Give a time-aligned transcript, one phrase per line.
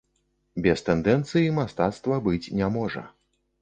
[0.67, 3.09] Без тэндэнцыі мастацтва быць не можа.